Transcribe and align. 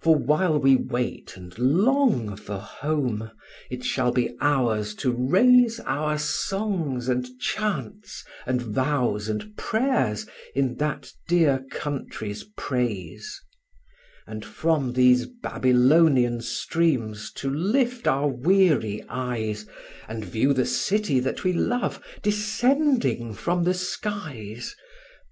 For 0.00 0.14
while 0.14 0.60
we 0.60 0.76
wait 0.76 1.36
and 1.36 1.58
long 1.58 2.36
for 2.36 2.56
home, 2.56 3.32
it 3.68 3.82
shall 3.82 4.12
be 4.12 4.36
ours 4.40 4.94
to 5.02 5.10
raise 5.10 5.80
Our 5.80 6.18
songs 6.18 7.08
and 7.08 7.26
chants 7.40 8.22
and 8.46 8.62
vows 8.62 9.28
and 9.28 9.56
prayers 9.56 10.24
in 10.54 10.76
that 10.76 11.10
dear 11.26 11.66
country's 11.68 12.44
praise; 12.56 13.40
And 14.24 14.44
from 14.44 14.92
these 14.92 15.26
Babylonian 15.26 16.42
streams 16.42 17.32
to 17.32 17.50
lift 17.50 18.06
our 18.06 18.28
weary 18.28 19.02
eyes, 19.08 19.66
And 20.06 20.24
view 20.24 20.52
the 20.52 20.64
city 20.64 21.18
that 21.18 21.42
we 21.42 21.52
love 21.52 22.00
descending 22.22 23.34
from 23.34 23.64
the 23.64 23.74
skies. 23.74 24.76